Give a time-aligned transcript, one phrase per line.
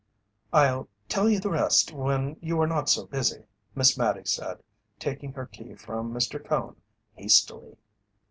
[0.51, 4.63] "I'll tell you the rest when you are not so busy," Miss Mattie said,
[4.97, 6.43] taking her key from Mr.
[6.43, 6.77] Cone
[7.13, 7.77] hastily.